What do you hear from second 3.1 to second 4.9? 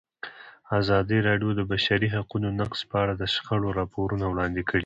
د شخړو راپورونه وړاندې کړي.